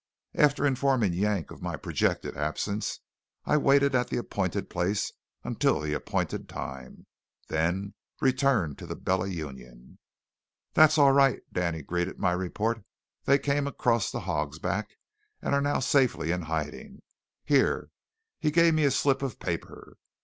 After 0.33 0.65
informing 0.65 1.13
Yank 1.13 1.51
of 1.51 1.61
my 1.61 1.77
projected 1.77 2.35
absence, 2.35 3.01
I 3.45 3.55
waited 3.57 3.93
at 3.93 4.07
the 4.09 4.17
appointed 4.17 4.67
place 4.67 5.11
until 5.43 5.79
the 5.79 5.93
appointed 5.93 6.49
time, 6.49 7.05
then 7.49 7.93
returned 8.19 8.79
to 8.79 8.87
the 8.87 8.95
Bella 8.95 9.27
Union. 9.27 9.99
"That's 10.73 10.97
all 10.97 11.11
right," 11.11 11.43
Danny 11.53 11.83
greeted 11.83 12.17
my 12.17 12.31
report; 12.31 12.83
"they 13.25 13.37
came 13.37 13.67
across 13.67 14.09
the 14.09 14.21
Hog's 14.21 14.57
Back, 14.57 14.89
and 15.39 15.53
are 15.53 15.61
now 15.61 15.77
safely 15.77 16.31
in 16.31 16.41
hiding. 16.41 17.03
Here," 17.45 17.91
he 18.39 18.49
gave 18.49 18.73
me 18.73 18.85
a 18.85 18.89
slip 18.89 19.21
of 19.21 19.37
paper. 19.37 19.97